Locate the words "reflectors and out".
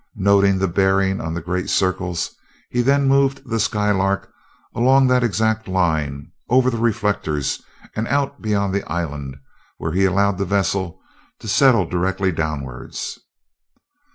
6.79-8.41